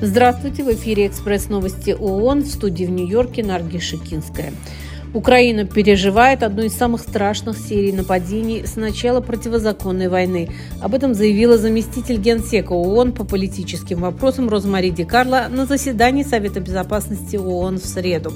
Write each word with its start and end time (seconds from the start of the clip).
Здравствуйте, 0.00 0.64
в 0.64 0.72
эфире 0.72 1.06
«Экспресс 1.08 1.48
новости 1.48 1.90
ООН» 1.90 2.42
в 2.42 2.46
студии 2.46 2.84
в 2.84 2.90
Нью-Йорке 2.90 3.44
Нарги 3.44 3.78
Шикинская. 3.78 4.52
Украина 5.14 5.64
переживает 5.66 6.42
одну 6.42 6.62
из 6.62 6.74
самых 6.74 7.00
страшных 7.00 7.58
серий 7.58 7.92
нападений 7.92 8.64
с 8.66 8.76
начала 8.76 9.20
противозаконной 9.20 10.08
войны. 10.08 10.50
Об 10.80 10.94
этом 10.94 11.14
заявила 11.14 11.58
заместитель 11.58 12.18
генсека 12.18 12.72
ООН 12.72 13.12
по 13.12 13.24
политическим 13.24 14.00
вопросам 14.00 14.48
Розмари 14.48 14.90
Ди 14.90 15.04
Карло 15.04 15.48
на 15.50 15.66
заседании 15.66 16.22
Совета 16.22 16.60
безопасности 16.60 17.36
ООН 17.36 17.78
в 17.78 17.84
среду. 17.84 18.32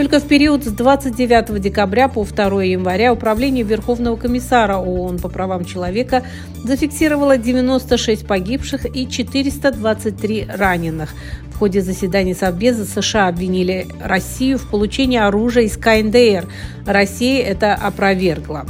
Только 0.00 0.18
в 0.18 0.26
период 0.26 0.64
с 0.64 0.68
29 0.68 1.60
декабря 1.60 2.08
по 2.08 2.24
2 2.24 2.64
января 2.64 3.12
Управление 3.12 3.64
Верховного 3.64 4.16
комиссара 4.16 4.78
ООН 4.78 5.18
по 5.18 5.28
правам 5.28 5.66
человека 5.66 6.22
зафиксировало 6.64 7.36
96 7.36 8.26
погибших 8.26 8.86
и 8.96 9.06
423 9.06 10.46
раненых. 10.56 11.10
В 11.52 11.58
ходе 11.58 11.82
заседаний 11.82 12.32
Совбеза 12.32 12.86
США 12.86 13.28
обвинили 13.28 13.88
Россию 14.02 14.56
в 14.56 14.70
получении 14.70 15.18
оружия 15.18 15.64
из 15.64 15.76
КНДР. 15.76 16.48
Россия 16.86 17.44
это 17.44 17.74
опровергла. 17.74 18.64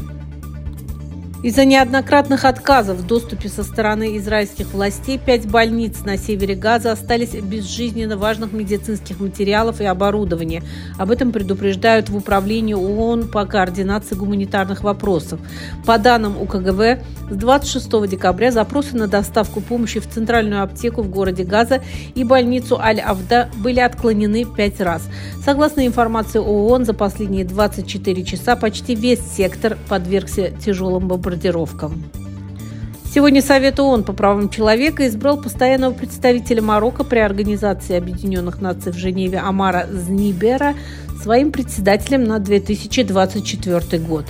Из-за 1.43 1.65
неоднократных 1.65 2.45
отказов 2.45 2.99
в 2.99 3.07
доступе 3.07 3.49
со 3.49 3.65
стороны 3.65 4.19
израильских 4.19 4.75
властей 4.75 5.17
пять 5.17 5.49
больниц 5.49 6.05
на 6.05 6.19
севере 6.19 6.55
Газа 6.55 6.93
остались 6.93 7.31
без 7.31 7.65
жизненно 7.65 8.19
важных 8.19 8.53
медицинских 8.53 9.21
материалов 9.21 9.81
и 9.81 9.87
оборудования. 9.87 10.63
Об 10.99 11.11
этом 11.11 11.33
предупреждают 11.33 12.11
в 12.11 12.17
Управлении 12.17 12.75
ООН 12.75 13.29
по 13.29 13.47
координации 13.47 14.17
гуманитарных 14.17 14.83
вопросов. 14.85 15.41
По 15.87 15.97
данным 15.97 16.37
УКГВ, 16.39 17.03
с 17.31 17.37
26 17.37 18.09
декабря 18.09 18.51
запросы 18.51 18.97
на 18.97 19.07
доставку 19.07 19.61
помощи 19.61 20.01
в 20.01 20.09
центральную 20.09 20.63
аптеку 20.63 21.03
в 21.03 21.09
городе 21.09 21.45
Газа 21.45 21.83
и 22.15 22.25
больницу 22.25 22.79
Аль-Авда 22.79 23.49
были 23.57 23.81
отклонены 23.81 24.45
пять 24.45 24.81
раз. 24.81 25.09
Согласно 25.45 25.87
информации 25.87 26.39
ООН, 26.39 26.85
за 26.85 26.95
последние 26.95 27.45
24 27.45 28.25
часа 28.25 28.57
почти 28.57 28.95
весь 28.95 29.21
сектор 29.21 29.79
подвергся 29.89 30.51
тяжелым 30.51 31.09
бомбардировкам. 31.09 32.03
Сегодня 33.13 33.43
Совет 33.43 33.81
ООН 33.81 34.05
по 34.05 34.13
правам 34.13 34.49
человека 34.49 35.09
избрал 35.09 35.37
постоянного 35.37 35.93
представителя 35.93 36.63
Марокко 36.63 37.03
при 37.03 37.19
Организации 37.19 37.97
Объединенных 37.97 38.61
Наций 38.61 38.93
в 38.93 38.97
Женеве 38.97 39.39
Амара 39.39 39.89
Знибера 39.91 40.75
своим 41.21 41.51
председателем 41.51 42.23
на 42.23 42.39
2024 42.39 44.01
год. 44.05 44.27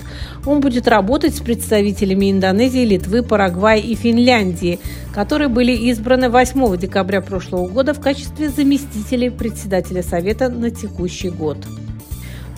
Он 0.47 0.61
будет 0.61 0.87
работать 0.87 1.35
с 1.35 1.41
представителями 1.41 2.31
Индонезии, 2.31 2.83
Литвы, 2.83 3.21
Парагвая 3.21 3.77
и 3.77 3.93
Финляндии, 3.93 4.79
которые 5.13 5.49
были 5.49 5.73
избраны 5.73 6.31
8 6.31 6.75
декабря 6.75 7.21
прошлого 7.21 7.67
года 7.67 7.93
в 7.93 8.01
качестве 8.01 8.49
заместителей 8.49 9.29
председателя 9.29 10.01
Совета 10.01 10.49
на 10.49 10.71
текущий 10.71 11.29
год. 11.29 11.57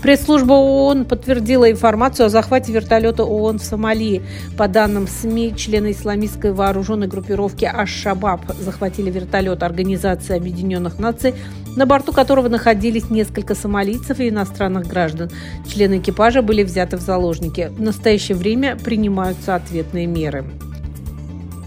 Пресс-служба 0.03 0.51
ООН 0.51 1.05
подтвердила 1.05 1.71
информацию 1.71 2.25
о 2.25 2.29
захвате 2.29 2.73
вертолета 2.73 3.23
ООН 3.23 3.59
в 3.59 3.63
Сомали. 3.63 4.21
По 4.57 4.67
данным 4.67 5.07
СМИ, 5.07 5.55
члены 5.55 5.91
исламистской 5.91 6.51
вооруженной 6.51 7.07
группировки 7.07 7.63
Аш-Шабаб 7.63 8.41
захватили 8.59 9.09
вертолет 9.09 9.63
Организации 9.63 10.35
Объединенных 10.35 10.99
Наций, 10.99 11.35
на 11.77 11.85
борту 11.85 12.11
которого 12.11 12.49
находились 12.49 13.09
несколько 13.09 13.55
сомалийцев 13.55 14.19
и 14.19 14.27
иностранных 14.27 14.87
граждан. 14.87 15.31
Члены 15.65 15.99
экипажа 15.99 16.41
были 16.41 16.63
взяты 16.63 16.97
в 16.97 17.01
заложники. 17.01 17.71
В 17.71 17.81
настоящее 17.81 18.35
время 18.35 18.75
принимаются 18.75 19.55
ответные 19.55 20.05
меры. 20.05 20.43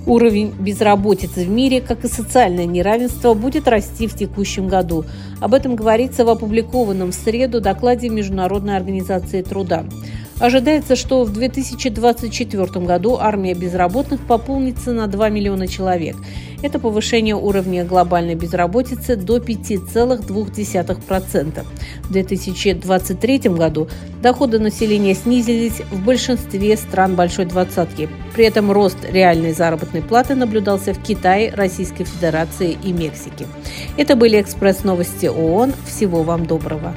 Уровень 0.06 0.54
безработицы 0.56 1.44
в 1.44 1.48
мире, 1.48 1.80
как 1.80 2.04
и 2.04 2.08
социальное 2.08 2.64
неравенство, 2.64 3.34
будет 3.34 3.66
расти 3.66 4.06
в 4.06 4.14
текущем 4.14 4.68
году. 4.68 5.04
Об 5.40 5.52
этом 5.52 5.74
говорится 5.74 6.24
в 6.24 6.28
опубликованном 6.28 7.10
в 7.10 7.14
среду 7.14 7.60
докладе 7.60 8.08
Международной 8.08 8.76
организации 8.76 9.42
труда. 9.42 9.84
Ожидается, 10.38 10.94
что 10.94 11.24
в 11.24 11.32
2024 11.32 12.86
году 12.86 13.16
армия 13.18 13.54
безработных 13.54 14.20
пополнится 14.20 14.92
на 14.92 15.08
2 15.08 15.28
миллиона 15.30 15.66
человек. 15.66 16.14
Это 16.62 16.78
повышение 16.78 17.34
уровня 17.34 17.84
глобальной 17.84 18.34
безработицы 18.34 19.16
до 19.16 19.38
5,2%. 19.38 21.64
В 22.02 22.12
2023 22.12 23.38
году 23.50 23.88
доходы 24.22 24.58
населения 24.58 25.14
снизились 25.14 25.80
в 25.90 26.04
большинстве 26.04 26.76
стран 26.76 27.14
Большой 27.14 27.46
Двадцатки. 27.46 28.08
При 28.34 28.44
этом 28.44 28.72
рост 28.72 28.98
реальной 29.08 29.52
заработной 29.52 30.02
платы 30.02 30.34
наблюдался 30.34 30.94
в 30.94 31.02
Китае, 31.02 31.52
Российской 31.54 32.04
Федерации 32.04 32.76
и 32.82 32.92
Мексике. 32.92 33.46
Это 33.96 34.16
были 34.16 34.40
экспресс-новости 34.40 35.26
ООН. 35.26 35.74
Всего 35.86 36.22
вам 36.22 36.46
доброго. 36.46 36.94